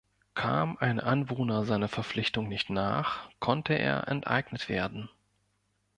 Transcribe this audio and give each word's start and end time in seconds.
Kam 0.33 0.77
ein 0.77 0.99
Anwohner 0.99 1.63
seiner 1.63 1.87
Verpflichtung 1.87 2.47
nicht 2.49 2.71
nach, 2.71 3.29
konnte 3.39 3.75
er 3.75 4.07
enteignet 4.07 4.67
werden. 4.67 5.11